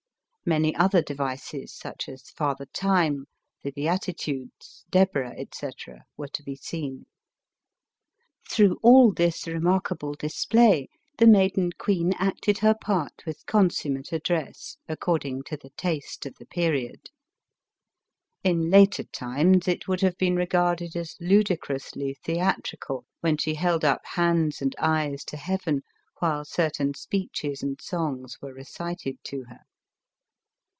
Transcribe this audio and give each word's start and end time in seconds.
Many 0.43 0.75
other 0.75 1.03
devices, 1.03 1.71
such 1.71 2.09
as 2.09 2.31
Father 2.31 2.65
Time, 2.65 3.25
the 3.61 3.71
Beati 3.71 4.11
tudes, 4.11 4.83
Deborah, 4.89 5.35
etc., 5.37 6.01
were 6.17 6.27
to 6.29 6.41
be 6.41 6.55
seen. 6.55 7.05
Through 8.49 8.79
all 8.81 9.13
this 9.13 9.47
remarkable 9.47 10.15
display, 10.15 10.89
the 11.19 11.27
maiden 11.27 11.69
queen 11.77 12.13
acted 12.17 12.57
her 12.57 12.73
part 12.73 13.23
with 13.23 13.45
consummate 13.45 14.11
address, 14.11 14.77
according 14.89 15.43
to 15.43 15.57
the 15.57 15.69
taste 15.77 16.25
of 16.25 16.33
the 16.39 16.47
period. 16.47 17.11
In 18.43 18.71
later 18.71 19.03
times 19.03 19.67
it 19.67 19.87
would 19.87 20.01
have 20.01 20.17
been 20.17 20.35
re 20.35 20.47
garded 20.47 20.95
as 20.95 21.15
ludicrously 21.19 22.15
theatrical 22.25 23.05
when 23.21 23.37
she 23.37 23.53
held 23.53 23.85
up 23.85 24.01
hands 24.05 24.59
and 24.59 24.75
eyes 24.79 25.23
to 25.25 25.37
heaven, 25.37 25.83
while 26.17 26.43
certain 26.43 26.95
speeches 26.95 27.61
and 27.61 27.79
songs 27.79 28.37
were 28.41 28.53
recited 28.55 29.23
to 29.25 29.43
her. 29.43 29.59